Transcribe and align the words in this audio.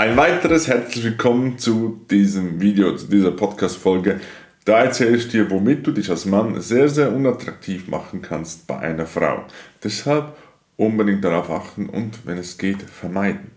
Ein 0.00 0.16
weiteres 0.16 0.66
herzlich 0.66 1.04
willkommen 1.04 1.58
zu 1.58 2.00
diesem 2.10 2.58
Video, 2.58 2.96
zu 2.96 3.08
dieser 3.08 3.32
Podcast-Folge. 3.32 4.18
Da 4.64 4.82
erzähle 4.82 5.18
ich 5.18 5.28
dir, 5.28 5.50
womit 5.50 5.86
du 5.86 5.92
dich 5.92 6.08
als 6.08 6.24
Mann 6.24 6.58
sehr, 6.62 6.88
sehr 6.88 7.12
unattraktiv 7.12 7.86
machen 7.86 8.22
kannst 8.22 8.66
bei 8.66 8.78
einer 8.78 9.04
Frau. 9.04 9.44
Deshalb 9.84 10.38
unbedingt 10.78 11.22
darauf 11.22 11.50
achten 11.50 11.90
und, 11.90 12.26
wenn 12.26 12.38
es 12.38 12.56
geht, 12.56 12.80
vermeiden. 12.80 13.50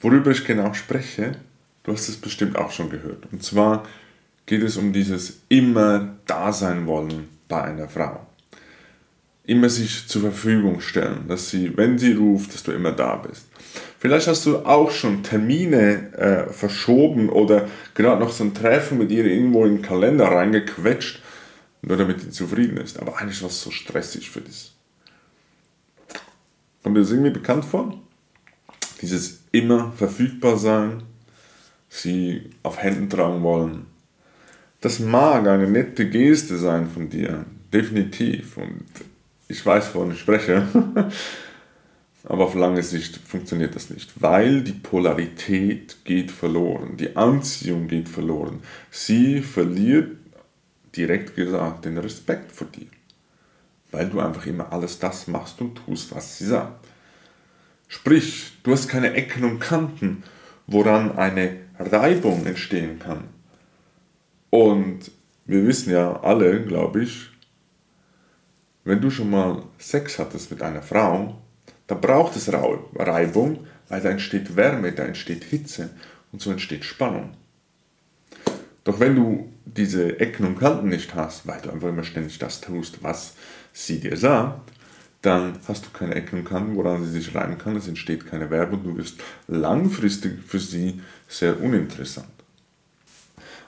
Worüber 0.00 0.30
ich 0.30 0.46
genau 0.46 0.72
spreche, 0.72 1.32
du 1.82 1.92
hast 1.92 2.08
es 2.08 2.16
bestimmt 2.16 2.56
auch 2.56 2.70
schon 2.70 2.88
gehört. 2.88 3.30
Und 3.30 3.42
zwar 3.42 3.82
geht 4.46 4.62
es 4.62 4.78
um 4.78 4.94
dieses 4.94 5.42
immer 5.50 6.14
da 6.24 6.50
sein 6.50 6.86
wollen 6.86 7.28
bei 7.46 7.60
einer 7.60 7.90
Frau. 7.90 8.26
Immer 9.46 9.68
sich 9.68 10.08
zur 10.08 10.22
Verfügung 10.22 10.80
stellen, 10.80 11.28
dass 11.28 11.50
sie, 11.50 11.76
wenn 11.76 11.98
sie 11.98 12.14
ruft, 12.14 12.54
dass 12.54 12.62
du 12.62 12.72
immer 12.72 12.92
da 12.92 13.16
bist. 13.16 13.46
Vielleicht 13.98 14.26
hast 14.26 14.46
du 14.46 14.58
auch 14.58 14.90
schon 14.90 15.22
Termine 15.22 16.12
äh, 16.12 16.52
verschoben 16.52 17.28
oder 17.28 17.68
gerade 17.94 18.20
noch 18.20 18.32
so 18.32 18.44
ein 18.44 18.54
Treffen 18.54 18.98
mit 18.98 19.10
ihr 19.10 19.24
irgendwo 19.24 19.64
in 19.64 19.76
den 19.76 19.82
Kalender 19.82 20.26
reingequetscht, 20.26 21.22
nur 21.82 21.96
damit 21.96 22.20
sie 22.20 22.30
zufrieden 22.30 22.78
ist. 22.78 22.98
Aber 22.98 23.18
eigentlich 23.18 23.42
war 23.42 23.48
es 23.48 23.60
so 23.60 23.70
stressig 23.70 24.30
für 24.30 24.40
dich. 24.40 24.72
Kommt 26.82 26.96
dir 26.96 27.00
das 27.00 27.10
irgendwie 27.10 27.30
bekannt 27.30 27.64
vor? 27.64 27.98
Dieses 29.00 29.40
immer 29.52 29.92
verfügbar 29.92 30.58
sein, 30.58 31.02
sie 31.88 32.50
auf 32.62 32.82
Händen 32.82 33.08
tragen 33.08 33.42
wollen. 33.42 33.86
Das 34.80 34.98
mag 34.98 35.46
eine 35.46 35.66
nette 35.66 36.10
Geste 36.10 36.58
sein 36.58 36.90
von 36.90 37.08
dir, 37.08 37.46
definitiv. 37.72 38.58
Und 38.58 38.84
ich 39.54 39.64
weiß, 39.64 39.94
wovon 39.94 40.12
ich 40.12 40.20
spreche. 40.20 40.66
Aber 42.24 42.44
auf 42.44 42.54
lange 42.54 42.82
Sicht 42.82 43.18
funktioniert 43.18 43.76
das 43.76 43.90
nicht, 43.90 44.20
weil 44.20 44.62
die 44.62 44.72
Polarität 44.72 45.98
geht 46.04 46.30
verloren, 46.30 46.96
die 46.96 47.16
Anziehung 47.16 47.86
geht 47.86 48.08
verloren. 48.08 48.60
Sie 48.90 49.42
verliert, 49.42 50.16
direkt 50.96 51.36
gesagt, 51.36 51.84
den 51.84 51.98
Respekt 51.98 52.50
vor 52.50 52.66
dir, 52.68 52.86
weil 53.90 54.08
du 54.08 54.20
einfach 54.20 54.46
immer 54.46 54.72
alles 54.72 54.98
das 54.98 55.28
machst 55.28 55.60
und 55.60 55.76
tust, 55.76 56.14
was 56.14 56.38
sie 56.38 56.46
sagt. 56.46 56.88
Sprich, 57.88 58.52
du 58.62 58.72
hast 58.72 58.88
keine 58.88 59.12
Ecken 59.12 59.44
und 59.44 59.60
Kanten, 59.60 60.22
woran 60.66 61.16
eine 61.18 61.56
Reibung 61.78 62.46
entstehen 62.46 62.98
kann. 62.98 63.24
Und 64.48 65.10
wir 65.44 65.66
wissen 65.66 65.92
ja 65.92 66.20
alle, 66.22 66.64
glaube 66.64 67.02
ich, 67.02 67.33
wenn 68.84 69.00
du 69.00 69.10
schon 69.10 69.30
mal 69.30 69.62
Sex 69.78 70.18
hattest 70.18 70.50
mit 70.50 70.62
einer 70.62 70.82
Frau, 70.82 71.40
da 71.86 71.94
braucht 71.94 72.36
es 72.36 72.50
Reibung, 72.52 73.66
weil 73.88 74.00
da 74.00 74.10
entsteht 74.10 74.56
Wärme, 74.56 74.92
da 74.92 75.04
entsteht 75.04 75.44
Hitze 75.44 75.90
und 76.32 76.40
so 76.40 76.50
entsteht 76.50 76.84
Spannung. 76.84 77.34
Doch 78.84 79.00
wenn 79.00 79.16
du 79.16 79.52
diese 79.64 80.20
Ecken 80.20 80.46
und 80.46 80.58
Kanten 80.58 80.88
nicht 80.88 81.14
hast, 81.14 81.46
weil 81.46 81.60
du 81.62 81.70
einfach 81.70 81.88
immer 81.88 82.04
ständig 82.04 82.38
das 82.38 82.60
tust, 82.60 83.02
was 83.02 83.34
sie 83.72 84.00
dir 84.00 84.16
sagt, 84.16 84.72
dann 85.22 85.58
hast 85.66 85.86
du 85.86 85.90
keine 85.90 86.14
Ecken 86.14 86.40
und 86.40 86.44
Kanten, 86.44 86.76
woran 86.76 87.02
sie 87.02 87.10
sich 87.10 87.34
reiben 87.34 87.56
kann, 87.56 87.76
es 87.76 87.88
entsteht 87.88 88.26
keine 88.26 88.50
Wärme 88.50 88.74
und 88.74 88.84
du 88.84 88.96
wirst 88.96 89.20
langfristig 89.48 90.42
für 90.46 90.58
sie 90.58 91.00
sehr 91.28 91.60
uninteressant. 91.62 92.33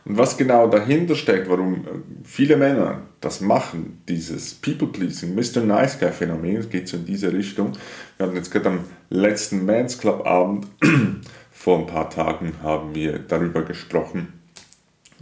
Und 0.06 0.16
was 0.16 0.36
genau 0.36 0.68
dahinter 0.68 1.16
steckt, 1.16 1.48
warum 1.50 1.74
äh, 1.74 1.88
viele 2.22 2.56
Männer 2.56 3.02
das 3.20 3.40
machen, 3.40 4.02
dieses 4.08 4.54
People-Pleasing, 4.54 5.34
Mr. 5.34 5.62
Nice 5.64 5.98
Guy 5.98 6.12
Phänomen, 6.12 6.70
geht 6.70 6.86
so 6.86 6.96
in 6.96 7.04
diese 7.04 7.32
Richtung. 7.32 7.72
Wir 8.16 8.26
hatten 8.26 8.36
jetzt 8.36 8.52
gerade 8.52 8.68
am 8.68 8.80
letzten 9.10 9.66
Men's 9.66 9.98
Club 9.98 10.24
Abend, 10.24 10.68
vor 11.50 11.80
ein 11.80 11.86
paar 11.86 12.08
Tagen 12.08 12.52
haben 12.62 12.94
wir 12.94 13.18
darüber 13.18 13.62
gesprochen. 13.62 14.32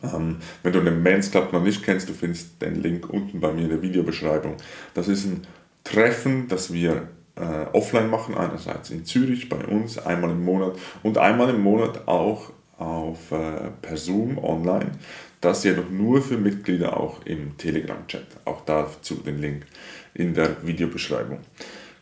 Ähm, 0.02 0.36
wenn 0.62 0.72
du 0.74 0.80
den 0.80 1.02
Men's 1.02 1.30
Club 1.30 1.54
noch 1.54 1.62
nicht 1.62 1.82
kennst, 1.82 2.10
du 2.10 2.12
findest 2.12 2.60
den 2.60 2.82
Link 2.82 3.08
unten 3.08 3.40
bei 3.40 3.52
mir 3.52 3.62
in 3.62 3.70
der 3.70 3.82
Videobeschreibung. 3.82 4.56
Das 4.92 5.08
ist 5.08 5.24
ein 5.24 5.46
Treffen, 5.84 6.46
das 6.48 6.74
wir 6.74 7.08
äh, 7.36 7.66
offline 7.72 8.10
machen, 8.10 8.34
einerseits 8.34 8.90
in 8.90 9.06
Zürich 9.06 9.48
bei 9.48 9.64
uns, 9.64 9.96
einmal 9.96 10.30
im 10.30 10.44
Monat 10.44 10.76
und 11.02 11.16
einmal 11.16 11.48
im 11.48 11.62
Monat 11.62 12.06
auch 12.06 12.50
auf 12.78 13.32
äh, 13.32 13.70
per 13.82 13.96
Zoom 13.96 14.38
online. 14.38 14.92
Das 15.40 15.64
jedoch 15.64 15.90
nur 15.90 16.22
für 16.22 16.38
Mitglieder 16.38 16.96
auch 16.96 17.24
im 17.26 17.56
Telegram-Chat. 17.56 18.26
Auch 18.44 18.62
dazu 18.64 19.16
den 19.16 19.40
Link 19.40 19.66
in 20.14 20.34
der 20.34 20.66
Videobeschreibung. 20.66 21.40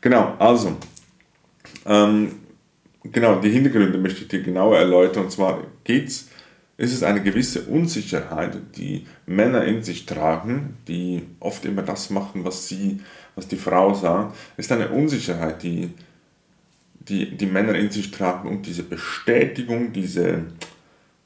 Genau, 0.01 0.35
also, 0.39 0.77
ähm, 1.87 2.33
genau, 3.03 3.41
die 3.41 3.51
Hintergründe 3.51 3.99
möchte 3.99 4.23
ich 4.23 4.29
dir 4.29 4.43
genauer 4.43 4.79
erläutern. 4.79 5.25
Und 5.25 5.33
zwar 5.33 5.63
geht's, 5.85 6.29
ist 6.77 6.93
es 6.93 7.03
eine 7.03 7.23
gewisse 7.23 7.63
Unsicherheit, 7.63 8.57
die 8.77 9.07
Männer 9.27 9.65
in 9.65 9.83
sich 9.83 10.07
tragen, 10.07 10.77
die 10.89 11.23
oft 11.41 11.65
immer 11.65 11.83
das 11.83 12.11
machen, 12.11 12.45
was 12.45 12.69
sie, 12.69 13.01
was 13.35 13.49
die 13.49 13.57
Frau 13.57 13.95
sagt. 13.95 14.37
Ist 14.57 14.73
eine 14.73 14.89
Unsicherheit, 14.91 15.63
die 15.63 15.91
die, 17.09 17.37
die 17.37 17.47
Männer 17.47 17.75
in 17.75 17.91
sich 17.91 18.11
tragen 18.11 18.49
und 18.49 18.67
diese 18.67 18.83
Bestätigung, 18.83 19.93
diese, 19.93 20.45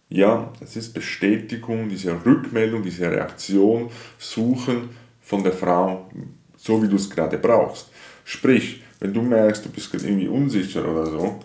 ja, 0.08 0.52
es 0.60 0.76
ist 0.76 0.94
Bestätigung, 0.94 1.88
diese 1.88 2.24
Rückmeldung, 2.24 2.82
diese 2.82 3.10
Reaktion 3.10 3.90
suchen 4.18 4.90
von 5.20 5.42
der 5.42 5.52
Frau, 5.52 6.10
so 6.56 6.82
wie 6.82 6.88
du 6.88 6.96
es 6.96 7.10
gerade 7.10 7.38
brauchst. 7.38 7.90
Sprich, 8.24 8.82
wenn 9.00 9.12
du 9.12 9.22
merkst, 9.22 9.64
du 9.64 9.68
bist 9.68 9.92
irgendwie 9.92 10.28
unsicher 10.28 10.88
oder 10.88 11.06
so, 11.06 11.40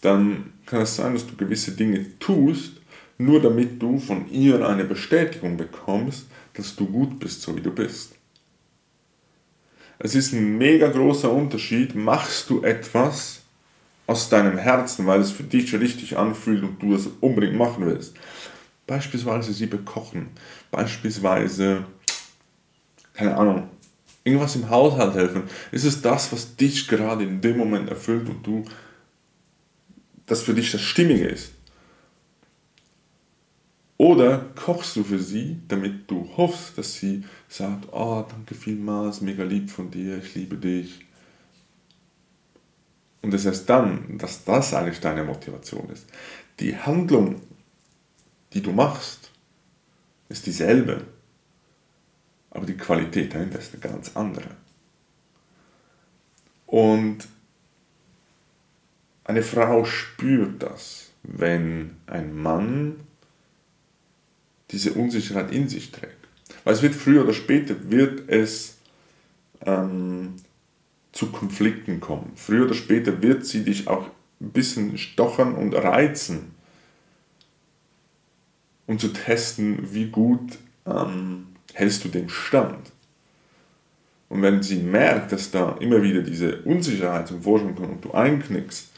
dann 0.00 0.52
kann 0.66 0.82
es 0.82 0.96
sein, 0.96 1.14
dass 1.14 1.26
du 1.26 1.36
gewisse 1.36 1.72
Dinge 1.72 2.18
tust, 2.18 2.80
nur 3.18 3.40
damit 3.40 3.80
du 3.80 3.98
von 3.98 4.28
ihr 4.30 4.66
eine 4.66 4.84
Bestätigung 4.84 5.56
bekommst, 5.56 6.26
dass 6.54 6.74
du 6.76 6.86
gut 6.86 7.18
bist, 7.18 7.42
so 7.42 7.56
wie 7.56 7.60
du 7.60 7.70
bist. 7.70 8.14
Es 9.98 10.14
ist 10.14 10.32
ein 10.32 10.58
mega 10.58 10.88
großer 10.88 11.32
Unterschied, 11.32 11.94
machst 11.94 12.50
du 12.50 12.62
etwas, 12.62 13.45
aus 14.06 14.28
deinem 14.28 14.58
Herzen, 14.58 15.06
weil 15.06 15.20
es 15.20 15.30
für 15.30 15.42
dich 15.42 15.74
richtig 15.74 16.16
anfühlt 16.16 16.62
und 16.62 16.80
du 16.80 16.94
es 16.94 17.08
unbedingt 17.20 17.56
machen 17.56 17.86
willst. 17.86 18.14
Beispielsweise 18.86 19.52
sie 19.52 19.66
bekochen, 19.66 20.28
beispielsweise, 20.70 21.84
keine 23.14 23.36
Ahnung, 23.36 23.68
irgendwas 24.22 24.56
im 24.56 24.70
Haushalt 24.70 25.14
helfen. 25.14 25.44
Ist 25.72 25.84
es 25.84 26.02
das, 26.02 26.32
was 26.32 26.56
dich 26.56 26.86
gerade 26.86 27.24
in 27.24 27.40
dem 27.40 27.58
Moment 27.58 27.88
erfüllt 27.88 28.28
und 28.28 28.46
du, 28.46 28.64
das 30.26 30.42
für 30.42 30.54
dich 30.54 30.70
das 30.70 30.82
Stimmige 30.82 31.26
ist? 31.26 31.52
Oder 33.98 34.50
kochst 34.54 34.96
du 34.96 35.04
für 35.04 35.18
sie, 35.18 35.56
damit 35.68 36.10
du 36.10 36.28
hoffst, 36.36 36.76
dass 36.76 36.94
sie 36.94 37.24
sagt, 37.48 37.88
oh, 37.92 38.24
danke 38.28 38.54
vielmals, 38.54 39.22
mega 39.22 39.42
lieb 39.42 39.70
von 39.70 39.90
dir, 39.90 40.18
ich 40.18 40.34
liebe 40.34 40.56
dich. 40.56 41.05
Und 43.26 43.34
es 43.34 43.44
ist 43.44 43.66
dann, 43.66 44.18
dass 44.18 44.44
das 44.44 44.72
eigentlich 44.72 45.00
deine 45.00 45.24
Motivation 45.24 45.90
ist. 45.90 46.06
Die 46.60 46.76
Handlung, 46.76 47.40
die 48.52 48.62
du 48.62 48.70
machst, 48.70 49.32
ist 50.28 50.46
dieselbe, 50.46 51.04
aber 52.50 52.66
die 52.66 52.76
Qualität 52.76 53.34
dahinter 53.34 53.58
ist 53.58 53.72
eine 53.72 53.80
ganz 53.80 54.14
andere. 54.14 54.50
Und 56.66 57.26
eine 59.24 59.42
Frau 59.42 59.84
spürt 59.84 60.62
das, 60.62 61.10
wenn 61.24 61.96
ein 62.06 62.32
Mann 62.32 63.00
diese 64.70 64.92
Unsicherheit 64.92 65.50
in 65.50 65.68
sich 65.68 65.90
trägt. 65.90 66.28
Weil 66.62 66.74
es 66.74 66.82
wird 66.82 66.94
früher 66.94 67.24
oder 67.24 67.34
später 67.34 67.90
wird 67.90 68.28
es 68.28 68.76
ähm, 69.62 70.36
zu 71.16 71.32
Konflikten 71.32 71.98
kommen. 71.98 72.32
Früher 72.36 72.66
oder 72.66 72.74
später 72.74 73.22
wird 73.22 73.46
sie 73.46 73.64
dich 73.64 73.88
auch 73.88 74.10
ein 74.40 74.50
bisschen 74.50 74.98
stochern 74.98 75.54
und 75.54 75.74
reizen, 75.74 76.54
um 78.86 78.98
zu 78.98 79.08
testen, 79.08 79.94
wie 79.94 80.08
gut 80.10 80.58
ähm, 80.84 81.46
hältst 81.72 82.04
du 82.04 82.08
den 82.08 82.28
Stand. 82.28 82.92
Und 84.28 84.42
wenn 84.42 84.62
sie 84.62 84.76
merkt, 84.76 85.32
dass 85.32 85.50
da 85.50 85.76
immer 85.80 86.02
wieder 86.02 86.20
diese 86.20 86.60
Unsicherheit 86.62 87.28
zum 87.28 87.42
Vorschein 87.42 87.74
kommt 87.74 87.92
und 87.92 88.04
du 88.04 88.12
einknickst, 88.12 88.90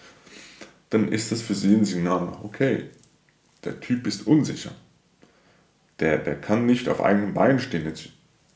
dann 0.90 1.12
ist 1.12 1.30
das 1.30 1.40
für 1.42 1.54
sie 1.54 1.76
ein 1.76 1.84
Signal, 1.84 2.32
okay, 2.42 2.84
der 3.62 3.78
Typ 3.78 4.06
ist 4.06 4.26
unsicher. 4.26 4.72
Der, 6.00 6.18
der 6.18 6.40
kann 6.40 6.66
nicht 6.66 6.88
auf 6.88 7.00
eigenen 7.00 7.34
Beinen 7.34 7.60
stehen, 7.60 7.84
jetzt 7.84 8.08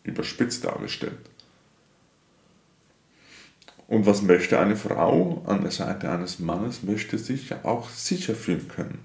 überspitzt 0.03 0.65
dargestellt. 0.65 1.32
Und 3.89 4.07
was 4.07 4.23
möchte 4.23 4.59
eine 4.59 4.77
Frau 4.77 5.43
an 5.47 5.63
der 5.63 5.71
Seite 5.71 6.11
eines 6.11 6.39
Mannes? 6.39 6.83
Möchte 6.83 7.19
sich 7.19 7.51
ja 7.51 7.65
auch 7.65 7.89
sicher 7.91 8.35
fühlen 8.35 8.69
können. 8.69 9.01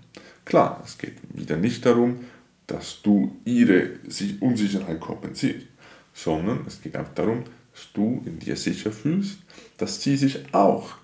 Klar, 0.46 0.82
es 0.86 0.98
geht 0.98 1.16
wieder 1.34 1.58
nicht 1.58 1.86
darum, 1.86 2.22
dass 2.68 3.02
du 3.02 3.36
ihre 3.44 3.92
Unsicherheit 4.40 5.00
kompensierst, 5.00 5.68
sondern 6.14 6.66
es 6.68 6.82
geht 6.82 6.96
einfach 6.96 7.14
darum, 7.16 7.44
dass 7.74 7.92
du 7.94 8.22
in 8.26 8.40
dir 8.40 8.56
sicher 8.56 8.92
fühlst, 8.92 9.40
dass 9.78 10.02
sie 10.02 10.18
sich 10.18 10.54
auch 10.54 10.96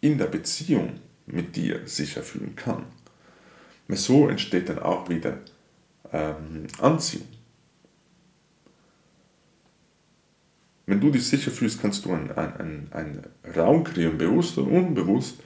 in 0.00 0.18
der 0.18 0.26
Beziehung 0.26 1.00
mit 1.26 1.56
dir 1.56 1.80
sicher 1.86 2.22
fühlen 2.22 2.56
kann. 2.56 2.84
So 3.88 4.28
entsteht 4.28 4.68
dann 4.68 4.78
auch 4.80 5.08
wieder 5.08 5.38
ähm, 6.12 6.66
Anziehung. 6.80 7.26
Wenn 10.88 11.02
du 11.02 11.10
dich 11.10 11.26
sicher 11.26 11.50
fühlst, 11.50 11.82
kannst 11.82 12.06
du 12.06 12.14
einen, 12.14 12.30
einen, 12.30 12.88
einen 12.92 13.22
Raum 13.54 13.84
kreieren, 13.84 14.16
bewusst 14.16 14.56
und 14.56 14.68
unbewusst, 14.68 15.36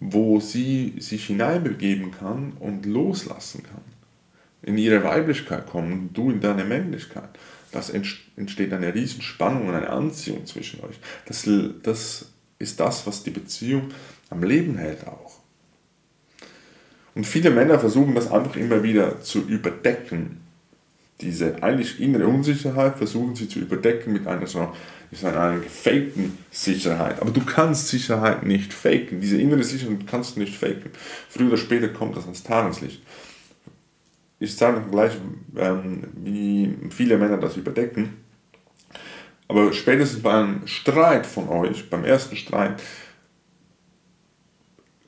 wo 0.00 0.38
sie 0.38 0.92
sich 0.98 1.28
hineinbegeben 1.28 2.10
kann 2.10 2.52
und 2.60 2.84
loslassen 2.84 3.62
kann. 3.62 3.80
In 4.60 4.76
ihre 4.76 5.02
Weiblichkeit 5.02 5.66
kommen 5.66 6.10
du 6.12 6.30
in 6.30 6.42
deine 6.42 6.64
Männlichkeit. 6.64 7.30
Das 7.72 7.88
entsteht 7.88 8.70
eine 8.74 8.94
Riesenspannung 8.94 9.68
und 9.68 9.74
eine 9.74 9.88
Anziehung 9.88 10.44
zwischen 10.44 10.84
euch. 10.84 11.00
Das, 11.24 11.48
das 11.82 12.32
ist 12.58 12.78
das, 12.78 13.06
was 13.06 13.22
die 13.22 13.30
Beziehung 13.30 13.88
am 14.28 14.42
Leben 14.42 14.76
hält 14.76 15.06
auch. 15.06 15.40
Und 17.14 17.26
viele 17.26 17.48
Männer 17.48 17.78
versuchen 17.78 18.14
das 18.14 18.30
einfach 18.30 18.56
immer 18.56 18.82
wieder 18.82 19.22
zu 19.22 19.40
überdecken. 19.40 20.42
Diese 21.20 21.62
eigentlich 21.62 21.98
innere 22.00 22.26
Unsicherheit 22.26 22.98
versuchen 22.98 23.34
sie 23.34 23.48
zu 23.48 23.60
überdecken 23.60 24.12
mit 24.12 24.26
einer 24.26 24.46
so 24.46 24.70
einer 25.22 25.58
gefakten 25.60 26.36
Sicherheit. 26.50 27.22
Aber 27.22 27.30
du 27.30 27.40
kannst 27.40 27.88
Sicherheit 27.88 28.44
nicht 28.44 28.74
faken. 28.74 29.20
Diese 29.20 29.40
innere 29.40 29.62
Sicherheit 29.62 30.06
kannst 30.06 30.36
du 30.36 30.40
nicht 30.40 30.56
faken. 30.56 30.90
Früher 31.28 31.48
oder 31.48 31.56
später 31.56 31.88
kommt 31.88 32.16
das 32.16 32.24
ans 32.24 32.42
Tageslicht. 32.42 33.02
Ich 34.38 34.54
sage 34.54 34.82
gleich, 34.90 35.12
ähm, 35.56 36.02
wie 36.16 36.76
viele 36.90 37.16
Männer 37.16 37.38
das 37.38 37.56
überdecken. 37.56 38.18
Aber 39.48 39.72
spätestens 39.72 40.22
beim 40.22 40.66
Streit 40.66 41.24
von 41.24 41.48
euch, 41.48 41.88
beim 41.88 42.04
ersten 42.04 42.36
Streit, 42.36 42.82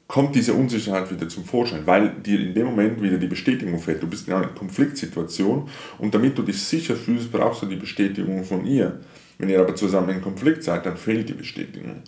kommt 0.09 0.35
diese 0.35 0.55
Unsicherheit 0.55 1.11
wieder 1.11 1.29
zum 1.29 1.45
Vorschein, 1.45 1.87
weil 1.87 2.09
dir 2.09 2.41
in 2.41 2.55
dem 2.55 2.67
Moment 2.67 3.01
wieder 3.01 3.19
die 3.19 3.27
Bestätigung 3.27 3.79
fehlt. 3.79 4.03
Du 4.03 4.07
bist 4.07 4.27
in 4.27 4.35
einer 4.35 4.49
Konfliktsituation 4.49 5.69
und 5.99 6.15
damit 6.15 6.37
du 6.39 6.43
dich 6.43 6.61
sicher 6.65 6.97
fühlst, 6.97 7.31
brauchst 7.31 7.63
du 7.63 7.67
die 7.67 7.77
Bestätigung 7.77 8.43
von 8.43 8.65
ihr. 8.65 9.01
Wenn 9.37 9.51
ihr 9.51 9.61
aber 9.61 9.77
zusammen 9.77 10.09
in 10.09 10.23
Konflikt 10.23 10.65
seid, 10.65 10.87
dann 10.87 10.97
fehlt 10.97 11.29
die 11.29 11.35
Bestätigung, 11.35 12.03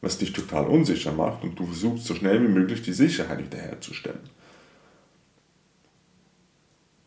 was 0.00 0.16
dich 0.16 0.32
total 0.32 0.66
unsicher 0.66 1.12
macht 1.12 1.42
und 1.42 1.58
du 1.58 1.66
versuchst 1.66 2.06
so 2.06 2.14
schnell 2.14 2.40
wie 2.40 2.48
möglich 2.48 2.82
die 2.82 2.92
Sicherheit 2.92 3.40
wiederherzustellen. 3.40 4.20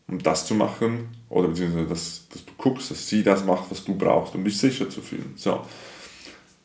Um 0.06 0.22
das 0.22 0.46
zu 0.46 0.54
machen, 0.54 1.08
oder 1.30 1.48
beziehungsweise 1.48 1.86
dass, 1.86 2.28
dass 2.30 2.44
du 2.44 2.52
guckst, 2.58 2.90
dass 2.90 3.08
sie 3.08 3.22
das 3.22 3.46
macht, 3.46 3.70
was 3.70 3.82
du 3.82 3.94
brauchst, 3.96 4.34
um 4.34 4.44
dich 4.44 4.58
sicher 4.58 4.90
zu 4.90 5.00
fühlen. 5.00 5.32
So. 5.36 5.64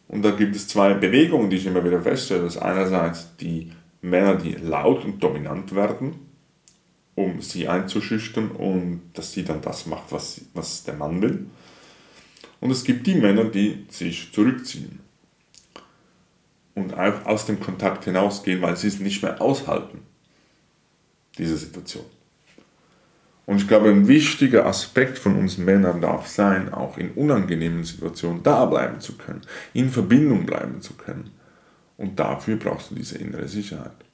Und 0.09 0.23
da 0.23 0.31
gibt 0.31 0.55
es 0.55 0.67
zwei 0.67 0.95
Bewegungen, 0.95 1.49
die 1.49 1.57
ich 1.57 1.67
immer 1.67 1.85
wieder 1.85 2.01
feststelle. 2.01 2.41
Das 2.41 2.55
ist 2.55 2.61
einerseits 2.61 3.37
die 3.37 3.71
Männer, 4.01 4.35
die 4.35 4.53
laut 4.53 5.05
und 5.05 5.23
dominant 5.23 5.75
werden, 5.75 6.15
um 7.13 7.41
sie 7.41 7.67
einzuschüchtern 7.67 8.49
und 8.51 9.01
dass 9.13 9.33
sie 9.33 9.45
dann 9.45 9.61
das 9.61 9.85
macht, 9.85 10.11
was, 10.11 10.41
was 10.55 10.83
der 10.83 10.95
Mann 10.95 11.21
will. 11.21 11.45
Und 12.59 12.71
es 12.71 12.83
gibt 12.83 13.05
die 13.05 13.15
Männer, 13.15 13.45
die 13.45 13.85
sich 13.89 14.33
zurückziehen 14.33 14.99
und 16.73 16.95
auch 16.95 17.25
aus 17.25 17.45
dem 17.45 17.59
Kontakt 17.59 18.05
hinausgehen, 18.05 18.61
weil 18.63 18.77
sie 18.77 18.87
es 18.87 18.99
nicht 18.99 19.21
mehr 19.21 19.39
aushalten, 19.39 19.99
diese 21.37 21.57
Situation. 21.57 22.05
Und 23.49 23.57
ich 23.57 23.67
glaube, 23.67 23.89
ein 23.89 24.07
wichtiger 24.07 24.67
Aspekt 24.67 25.17
von 25.17 25.35
uns 25.35 25.57
Männern 25.57 26.01
darf 26.01 26.27
sein, 26.27 26.71
auch 26.71 26.99
in 26.99 27.09
unangenehmen 27.13 27.83
Situationen 27.83 28.43
da 28.43 28.63
bleiben 28.65 28.99
zu 28.99 29.17
können, 29.17 29.41
in 29.73 29.89
Verbindung 29.89 30.45
bleiben 30.45 30.81
zu 30.81 30.93
können. 30.93 31.31
Und 31.97 32.19
dafür 32.19 32.57
brauchst 32.57 32.91
du 32.91 32.95
diese 32.95 33.17
innere 33.17 33.47
Sicherheit. 33.47 34.05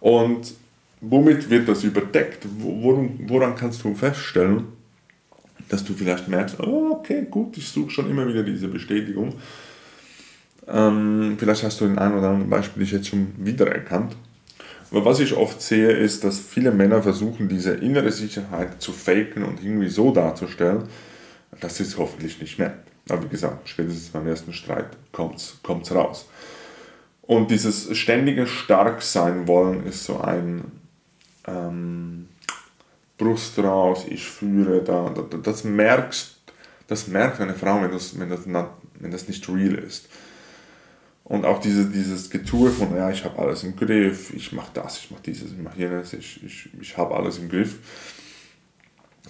Und 0.00 0.54
womit 1.02 1.50
wird 1.50 1.68
das 1.68 1.84
überdeckt? 1.84 2.46
Woran, 2.58 3.54
kannst 3.54 3.84
du 3.84 3.94
feststellen, 3.94 4.68
dass 5.68 5.84
du 5.84 5.92
vielleicht 5.92 6.26
merkst, 6.26 6.58
oh, 6.60 6.92
okay, 6.92 7.26
gut, 7.30 7.58
ich 7.58 7.68
suche 7.68 7.90
schon 7.90 8.10
immer 8.10 8.26
wieder 8.26 8.42
diese 8.42 8.68
Bestätigung. 8.68 9.34
Ähm, 10.66 11.36
vielleicht 11.38 11.64
hast 11.64 11.82
du 11.82 11.84
in 11.84 11.98
einem 11.98 12.16
oder 12.16 12.30
anderen 12.30 12.48
Beispiel 12.48 12.82
dich 12.82 12.92
jetzt 12.92 13.08
schon 13.08 13.34
wiedererkannt. 13.36 14.16
Aber 14.90 15.04
was 15.04 15.20
ich 15.20 15.34
oft 15.36 15.60
sehe, 15.60 15.90
ist, 15.90 16.24
dass 16.24 16.38
viele 16.38 16.70
Männer 16.70 17.02
versuchen, 17.02 17.48
diese 17.48 17.72
innere 17.72 18.10
Sicherheit 18.10 18.80
zu 18.80 18.92
faken 18.92 19.44
und 19.44 19.62
irgendwie 19.62 19.88
so 19.88 20.12
darzustellen, 20.12 20.84
dass 21.60 21.76
sie 21.76 21.82
es 21.82 21.98
hoffentlich 21.98 22.40
nicht 22.40 22.58
merkt. 22.58 22.88
Aber 23.08 23.22
wie 23.24 23.28
gesagt, 23.28 23.68
spätestens 23.68 24.08
beim 24.08 24.26
ersten 24.26 24.52
Streit 24.52 24.88
kommt 25.12 25.36
es 25.36 25.94
raus. 25.94 26.28
Und 27.22 27.50
dieses 27.50 27.96
ständige 27.96 28.46
stark 28.46 29.02
sein 29.02 29.46
wollen 29.46 29.86
ist 29.86 30.04
so 30.04 30.20
ein, 30.20 30.64
ähm, 31.46 32.28
Brust 33.18 33.58
raus, 33.58 34.06
ich 34.08 34.24
führe 34.26 34.82
da. 34.82 35.12
Das 35.42 35.64
merkst, 35.64 36.36
das 36.86 37.08
merkt 37.08 37.40
eine 37.40 37.54
Frau, 37.54 37.82
wenn 37.82 37.90
das, 37.90 38.18
wenn 38.18 38.30
das, 38.30 38.46
wenn 38.46 39.10
das 39.10 39.28
nicht 39.28 39.46
real 39.48 39.74
ist. 39.74 40.08
Und 41.28 41.44
auch 41.44 41.60
diese, 41.60 41.90
dieses 41.90 42.30
Getue 42.30 42.70
von, 42.70 42.96
ja, 42.96 43.10
ich 43.10 43.22
habe 43.24 43.38
alles 43.38 43.62
im 43.62 43.76
Griff, 43.76 44.32
ich 44.32 44.52
mache 44.52 44.70
das, 44.72 44.98
ich 44.98 45.10
mache 45.10 45.22
dieses, 45.24 45.52
ich 45.52 45.58
mache 45.58 45.78
jenes, 45.78 46.14
ich, 46.14 46.42
ich, 46.42 46.70
ich 46.80 46.96
habe 46.96 47.14
alles 47.14 47.38
im 47.38 47.50
Griff. 47.50 47.76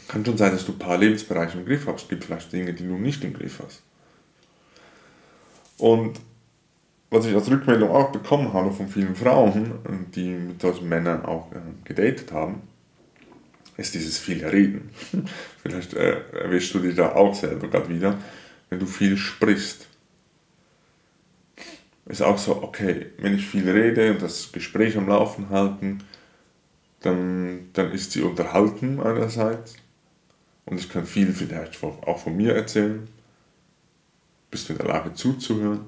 Kann 0.06 0.24
schon 0.24 0.38
sein, 0.38 0.52
dass 0.52 0.64
du 0.64 0.72
ein 0.72 0.78
paar 0.78 0.96
Lebensbereiche 0.96 1.58
im 1.58 1.66
Griff 1.66 1.86
hast. 1.86 2.02
Es 2.02 2.08
gibt 2.08 2.24
vielleicht 2.24 2.52
Dinge, 2.52 2.72
die 2.72 2.84
du 2.84 2.96
nicht 2.96 3.24
im 3.24 3.34
Griff 3.34 3.60
hast. 3.64 3.82
Und 5.76 6.20
was 7.10 7.26
ich 7.26 7.34
als 7.34 7.50
Rückmeldung 7.50 7.90
auch 7.90 8.12
bekommen 8.12 8.52
habe 8.52 8.70
von 8.70 8.88
vielen 8.88 9.16
Frauen, 9.16 9.72
die 10.14 10.28
mit 10.28 10.60
solchen 10.60 10.88
Männern 10.88 11.24
auch 11.24 11.50
äh, 11.52 11.58
gedatet 11.84 12.32
haben, 12.32 12.62
ist 13.76 13.94
dieses 13.94 14.18
viele 14.18 14.52
Reden. 14.52 14.90
Vielleicht 15.62 15.94
äh, 15.94 16.20
erwischst 16.32 16.74
du 16.74 16.78
dich 16.78 16.94
da 16.94 17.12
auch 17.12 17.34
selber 17.34 17.68
gerade 17.68 17.88
wieder, 17.88 18.18
wenn 18.70 18.78
du 18.78 18.86
viel 18.86 19.16
sprichst. 19.16 19.88
Ist 22.08 22.22
auch 22.22 22.38
so, 22.38 22.62
okay, 22.62 23.06
wenn 23.18 23.34
ich 23.34 23.46
viel 23.46 23.68
rede 23.68 24.10
und 24.10 24.22
das 24.22 24.50
Gespräch 24.50 24.96
am 24.96 25.08
Laufen 25.08 25.50
halten, 25.50 25.98
dann, 27.00 27.68
dann 27.74 27.92
ist 27.92 28.12
sie 28.12 28.22
unterhalten 28.22 28.98
einerseits 29.00 29.76
und 30.64 30.80
ich 30.80 30.88
kann 30.88 31.04
viel 31.04 31.32
vielleicht 31.32 31.82
auch 31.82 32.18
von 32.18 32.36
mir 32.36 32.54
erzählen. 32.54 33.06
Bist 34.50 34.68
du 34.68 34.72
in 34.72 34.78
der 34.78 34.88
Lage 34.88 35.12
zuzuhören? 35.12 35.86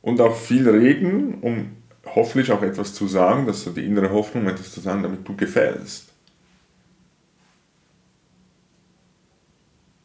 Und 0.00 0.20
auch 0.20 0.36
viel 0.36 0.68
reden, 0.68 1.40
um 1.40 1.76
hoffentlich 2.06 2.50
auch 2.52 2.62
etwas 2.62 2.94
zu 2.94 3.06
sagen, 3.06 3.46
dass 3.46 3.64
du 3.64 3.70
die 3.70 3.84
innere 3.84 4.10
Hoffnung, 4.10 4.46
etwas 4.46 4.72
zu 4.72 4.80
sagen, 4.80 5.02
damit 5.02 5.28
du 5.28 5.36
gefällst. 5.36 6.13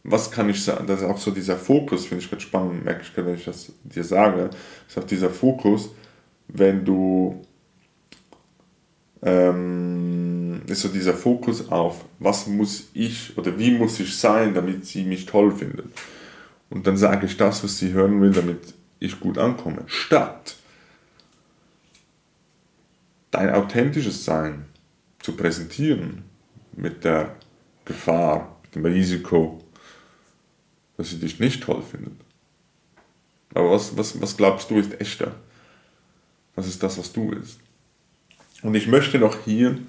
Was 0.04 0.32
kann 0.32 0.50
ich 0.50 0.64
sagen? 0.64 0.88
Das 0.88 1.02
ist 1.02 1.08
auch 1.08 1.18
so 1.18 1.32
dieser 1.32 1.58
Fokus, 1.58 2.06
finde 2.06 2.24
ich 2.24 2.32
ganz 2.32 2.44
spannend, 2.44 2.86
merke 2.86 3.02
ich, 3.02 3.16
wenn 3.18 3.36
ich 3.36 3.46
das 3.46 3.72
dir 3.84 4.04
sage, 4.04 4.50
ist 4.88 4.98
auch 4.98 5.04
dieser 5.04 5.30
Fokus, 5.30 5.90
wenn 6.48 6.86
du, 6.86 7.42
ähm, 9.22 10.62
ist 10.68 10.82
so 10.82 10.88
dieser 10.88 11.14
Fokus 11.14 11.70
auf, 11.70 12.06
was 12.20 12.48
muss 12.48 12.90
ich 12.94 13.38
oder 13.38 13.58
wie 13.60 13.72
muss 13.72 14.00
ich 14.00 14.18
sein, 14.18 14.54
damit 14.54 14.86
sie 14.86 15.04
mich 15.04 15.26
toll 15.26 15.52
findet. 15.52 15.88
Und 16.70 16.88
dann 16.88 16.98
sage 16.98 17.26
ich 17.26 17.36
das, 17.36 17.64
was 17.64 17.78
sie 17.78 17.92
hören 17.92 18.22
will, 18.22 18.32
damit 18.32 18.74
ich 19.00 19.20
gut 19.20 19.38
ankomme. 19.38 19.84
Statt 19.88 20.56
dein 23.32 23.50
authentisches 23.54 24.26
Sein 24.26 24.66
zu 25.20 25.36
präsentieren 25.36 26.24
mit 26.74 27.04
der 27.04 27.36
Gefahr, 27.86 28.58
mit 28.64 28.76
dem 28.76 28.86
Risiko, 28.86 29.60
dass 31.00 31.12
sie 31.12 31.18
dich 31.20 31.40
nicht 31.40 31.64
toll 31.64 31.82
findet. 31.82 32.12
Aber 33.54 33.72
was, 33.72 33.96
was, 33.96 34.20
was 34.20 34.36
glaubst 34.36 34.70
du 34.70 34.78
ist 34.78 35.00
echter? 35.00 35.34
Was 36.56 36.68
ist 36.68 36.84
das, 36.84 36.98
was 36.98 37.14
du 37.14 37.32
willst? 37.32 37.62
Und 38.64 38.76
ich 38.76 38.88
möchte 38.88 39.18
noch 39.18 39.38
hier 39.46 39.80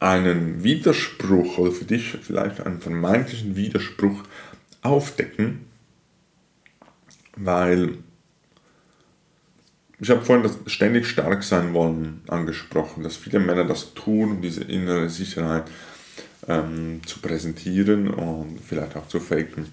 einen 0.00 0.64
Widerspruch 0.64 1.58
oder 1.58 1.70
für 1.70 1.84
dich 1.84 2.18
vielleicht 2.22 2.60
einen 2.60 2.80
vermeintlichen 2.80 3.54
Widerspruch 3.54 4.24
aufdecken, 4.82 5.66
weil 7.36 7.98
ich 10.00 10.10
habe 10.10 10.22
vorhin 10.22 10.42
das 10.42 10.58
ständig 10.66 11.06
stark 11.06 11.44
sein 11.44 11.72
wollen 11.72 12.22
angesprochen, 12.26 13.04
dass 13.04 13.16
viele 13.16 13.38
Männer 13.38 13.64
das 13.64 13.94
tun, 13.94 14.32
um 14.32 14.42
diese 14.42 14.64
innere 14.64 15.08
Sicherheit 15.08 15.70
ähm, 16.48 17.00
zu 17.06 17.20
präsentieren 17.20 18.10
und 18.10 18.58
vielleicht 18.58 18.96
auch 18.96 19.06
zu 19.06 19.20
faken. 19.20 19.66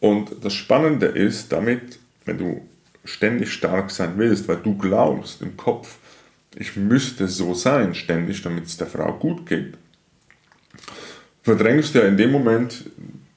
Und 0.00 0.44
das 0.44 0.54
Spannende 0.54 1.06
ist, 1.06 1.52
damit, 1.52 1.98
wenn 2.24 2.38
du 2.38 2.66
ständig 3.04 3.52
stark 3.52 3.90
sein 3.90 4.14
willst, 4.16 4.48
weil 4.48 4.58
du 4.58 4.76
glaubst 4.76 5.42
im 5.42 5.56
Kopf, 5.56 5.98
ich 6.56 6.76
müsste 6.76 7.28
so 7.28 7.54
sein 7.54 7.94
ständig, 7.94 8.42
damit 8.42 8.66
es 8.66 8.76
der 8.76 8.86
Frau 8.86 9.12
gut 9.12 9.46
geht, 9.46 9.74
verdrängst 11.42 11.94
du 11.94 12.00
ja 12.00 12.06
in 12.06 12.16
dem 12.16 12.32
Moment 12.32 12.90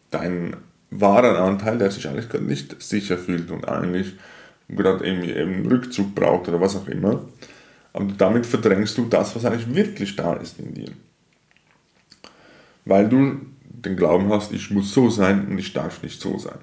dein 0.10 0.56
wahren 0.90 1.36
Anteil, 1.36 1.78
der 1.78 1.92
sich 1.92 2.08
eigentlich 2.08 2.30
gerade 2.30 2.44
nicht 2.44 2.82
sicher 2.82 3.18
fühlt 3.18 3.50
und 3.50 3.68
eigentlich 3.68 4.14
gerade 4.68 5.06
irgendwie 5.06 5.34
einen 5.34 5.66
Rückzug 5.66 6.14
braucht 6.14 6.48
oder 6.48 6.62
was 6.62 6.76
auch 6.76 6.88
immer. 6.88 7.26
Aber 7.94 8.06
damit 8.18 8.46
verdrängst 8.46 8.98
du 8.98 9.06
das, 9.06 9.36
was 9.36 9.46
eigentlich 9.46 9.74
wirklich 9.74 10.16
da 10.16 10.34
ist 10.36 10.60
in 10.60 10.74
dir. 10.74 10.92
Weil 12.86 13.10
du 13.10 13.42
den 13.86 13.96
Glauben 13.96 14.32
hast, 14.32 14.52
ich 14.52 14.72
muss 14.72 14.94
so 14.94 15.10
sein 15.10 15.48
und 15.48 15.58
ich 15.58 15.74
darf 15.74 16.04
nicht 16.04 16.22
so 16.22 16.38
sein. 16.38 16.60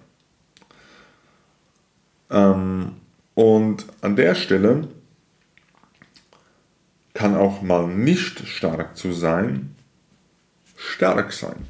Ähm, 2.30 2.92
und 3.34 3.86
an 4.00 4.16
der 4.16 4.34
Stelle 4.34 4.88
kann 7.14 7.36
auch 7.36 7.62
mal 7.62 7.86
nicht 7.86 8.46
stark 8.46 8.96
zu 8.96 9.12
sein, 9.12 9.74
stark 10.76 11.32
sein. 11.32 11.66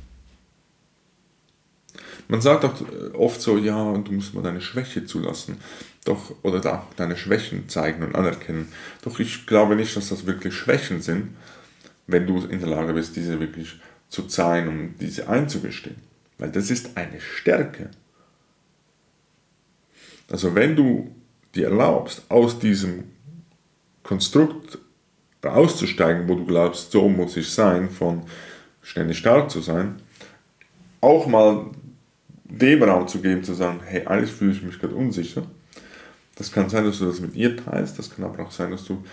Man 2.28 2.42
sagt 2.42 2.64
auch 2.66 2.74
oft 3.14 3.40
so, 3.40 3.56
ja, 3.56 3.96
du 3.96 4.12
musst 4.12 4.34
mal 4.34 4.42
deine 4.42 4.60
Schwäche 4.60 5.06
zulassen. 5.06 5.56
Doch, 6.04 6.34
oder 6.42 6.60
da 6.60 6.86
deine 6.96 7.16
Schwächen 7.16 7.68
zeigen 7.68 8.02
und 8.02 8.14
anerkennen. 8.14 8.70
Doch 9.02 9.18
ich 9.18 9.46
glaube 9.46 9.76
nicht, 9.76 9.96
dass 9.96 10.10
das 10.10 10.26
wirklich 10.26 10.54
Schwächen 10.54 11.00
sind, 11.00 11.36
wenn 12.06 12.26
du 12.26 12.44
in 12.44 12.60
der 12.60 12.68
Lage 12.68 12.92
bist, 12.92 13.16
diese 13.16 13.40
wirklich 13.40 13.80
zu 14.08 14.26
zeigen 14.26 14.68
und 14.68 14.94
diese 15.00 15.28
einzugestehen. 15.28 15.96
Weil 16.38 16.50
das 16.50 16.70
ist 16.70 16.96
eine 16.96 17.20
Stärke. 17.20 17.90
Also 20.30 20.54
wenn 20.54 20.76
du 20.76 21.14
dir 21.54 21.66
erlaubst, 21.68 22.22
aus 22.28 22.58
diesem 22.58 23.04
Konstrukt 24.02 24.78
auszusteigen, 25.42 26.28
wo 26.28 26.34
du 26.34 26.44
glaubst, 26.44 26.90
so 26.90 27.08
muss 27.08 27.36
ich 27.36 27.50
sein, 27.50 27.90
von 27.90 28.22
ständig 28.82 29.18
stark 29.18 29.50
zu 29.50 29.60
sein, 29.60 29.96
auch 31.00 31.26
mal 31.26 31.66
dem 32.44 32.82
Raum 32.82 33.06
zu 33.06 33.20
geben, 33.20 33.44
zu 33.44 33.54
sagen, 33.54 33.80
hey, 33.84 34.06
eigentlich 34.06 34.32
fühle 34.32 34.52
ich 34.52 34.62
mich 34.62 34.78
gerade 34.78 34.94
unsicher. 34.94 35.42
Das 36.36 36.52
kann 36.52 36.68
sein, 36.68 36.84
dass 36.84 36.98
du 36.98 37.06
das 37.06 37.20
mit 37.20 37.34
ihr 37.34 37.56
teilst, 37.56 37.98
das 37.98 38.10
kann 38.10 38.24
aber 38.24 38.44
auch 38.44 38.50
sein, 38.50 38.70
dass 38.70 38.84
du 38.84 39.04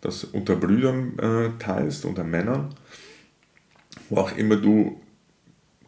das 0.00 0.24
unter 0.24 0.54
Brüdern 0.54 1.18
äh, 1.18 1.58
teilst, 1.58 2.04
unter 2.04 2.24
Männern, 2.24 2.74
wo 4.08 4.18
auch 4.18 4.36
immer 4.36 4.56
du 4.56 5.00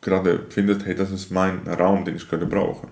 gerade 0.01 0.47
findest, 0.51 0.85
hey, 0.87 0.95
das 0.95 1.11
ist 1.11 1.31
mein 1.31 1.67
Raum, 1.67 2.05
den 2.05 2.17
ich 2.17 2.29
gerade 2.29 2.47
brauche. 2.47 2.89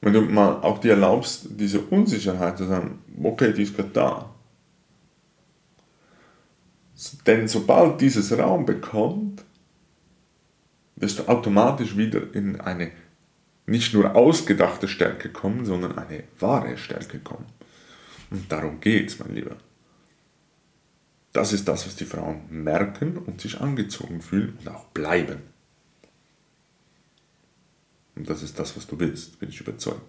Wenn 0.00 0.12
du 0.12 0.20
mal 0.22 0.60
auch 0.62 0.78
dir 0.78 0.92
erlaubst, 0.92 1.48
diese 1.50 1.80
Unsicherheit 1.80 2.58
zu 2.58 2.64
sagen, 2.66 3.00
okay, 3.22 3.52
die 3.52 3.62
ist 3.62 3.74
gerade 3.74 3.90
da. 3.90 4.34
Denn 7.26 7.48
sobald 7.48 8.00
dieses 8.00 8.36
Raum 8.38 8.64
bekommt, 8.64 9.44
wirst 10.96 11.18
du 11.18 11.28
automatisch 11.28 11.96
wieder 11.96 12.34
in 12.34 12.60
eine 12.60 12.92
nicht 13.66 13.92
nur 13.92 14.14
ausgedachte 14.14 14.88
Stärke 14.88 15.28
kommen, 15.28 15.64
sondern 15.64 15.98
eine 15.98 16.24
wahre 16.38 16.78
Stärke 16.78 17.18
kommen. 17.18 17.46
Und 18.30 18.50
darum 18.50 18.80
geht 18.80 19.10
es, 19.10 19.18
mein 19.18 19.34
Lieber. 19.34 19.56
Das 21.36 21.52
ist 21.52 21.68
das, 21.68 21.86
was 21.86 21.96
die 21.96 22.06
Frauen 22.06 22.40
merken 22.48 23.18
und 23.18 23.42
sich 23.42 23.60
angezogen 23.60 24.22
fühlen 24.22 24.56
und 24.58 24.68
auch 24.70 24.86
bleiben. 24.86 25.42
Und 28.14 28.30
das 28.30 28.42
ist 28.42 28.58
das, 28.58 28.74
was 28.74 28.86
du 28.86 28.98
willst, 28.98 29.38
bin 29.38 29.50
ich 29.50 29.60
überzeugt. 29.60 30.00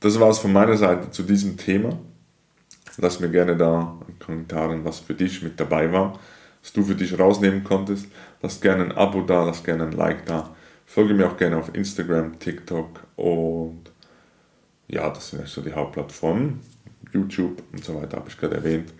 Das 0.00 0.20
war 0.20 0.28
es 0.28 0.40
von 0.40 0.52
meiner 0.52 0.76
Seite 0.76 1.10
zu 1.10 1.22
diesem 1.22 1.56
Thema. 1.56 1.98
Lass 2.98 3.18
mir 3.18 3.30
gerne 3.30 3.56
da 3.56 3.98
in 4.06 4.18
Kommentaren, 4.18 4.84
was 4.84 4.98
für 4.98 5.14
dich 5.14 5.42
mit 5.42 5.58
dabei 5.58 5.90
war, 5.90 6.20
was 6.60 6.74
du 6.74 6.84
für 6.84 6.96
dich 6.96 7.18
rausnehmen 7.18 7.64
konntest. 7.64 8.08
Lass 8.42 8.60
gerne 8.60 8.84
ein 8.84 8.92
Abo 8.92 9.22
da, 9.22 9.42
lass 9.42 9.64
gerne 9.64 9.84
ein 9.84 9.92
Like 9.92 10.26
da. 10.26 10.54
Folge 10.84 11.14
mir 11.14 11.28
auch 11.28 11.38
gerne 11.38 11.56
auf 11.56 11.74
Instagram, 11.74 12.38
TikTok 12.38 13.06
und 13.16 13.90
ja, 14.88 15.08
das 15.10 15.30
sind 15.30 15.46
so 15.46 15.60
die 15.60 15.72
Hauptplattformen. 15.72 16.60
YouTube 17.12 17.62
und 17.72 17.84
so 17.84 17.94
weiter 17.94 18.18
habe 18.18 18.28
ich 18.28 18.36
gerade 18.36 18.56
erwähnt. 18.56 18.92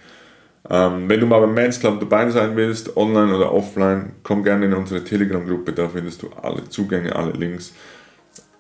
Ähm, 0.71 1.09
wenn 1.09 1.21
du 1.21 1.27
mal 1.27 1.41
beim 1.41 1.55
Men's 1.55 1.81
Club 1.81 2.01
dabei 2.01 2.31
sein 2.31 2.57
willst, 2.57 2.97
online 2.97 3.35
oder 3.35 3.53
offline, 3.53 4.13
komm 4.23 4.43
gerne 4.43 4.67
in 4.67 4.75
unsere 4.75 5.03
Telegram-Gruppe, 5.03 5.73
da 5.73 5.89
findest 5.89 6.23
du 6.23 6.31
alle 6.31 6.69
Zugänge, 6.69 7.15
alle 7.15 7.33
Links, 7.33 7.75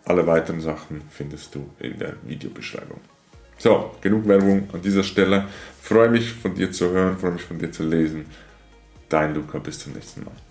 alle 0.05 0.27
weiteren 0.27 0.61
Sachen 0.61 1.03
findest 1.11 1.55
du 1.55 1.69
in 1.79 1.99
der 1.99 2.15
Videobeschreibung. 2.25 3.01
So, 3.59 3.91
genug 4.01 4.27
Werbung 4.29 4.69
an 4.73 4.81
dieser 4.81 5.03
Stelle. 5.03 5.47
Freue 5.83 6.09
mich 6.09 6.33
von 6.33 6.55
dir 6.55 6.71
zu 6.71 6.91
hören, 6.91 7.19
freue 7.19 7.33
mich 7.33 7.43
von 7.43 7.59
dir 7.59 7.73
zu 7.73 7.83
lesen. 7.83 8.27
Dein 9.09 9.35
Luca, 9.35 9.59
bis 9.59 9.81
zum 9.81 9.93
nächsten 9.93 10.25
Mal. 10.25 10.48